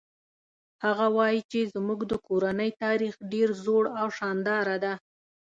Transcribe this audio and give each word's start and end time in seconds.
هغه 0.85 1.05
وایي 1.17 1.41
چې 1.51 1.59
زموږ 1.73 1.99
د 2.11 2.13
کورنۍ 2.27 2.71
تاریخ 2.83 3.13
ډېر 3.31 3.49
زوړ 3.63 3.83
او 4.01 4.07
شانداره 4.17 4.77
ده 4.83 4.93